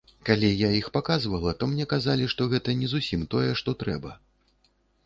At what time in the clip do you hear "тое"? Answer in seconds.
3.37-3.47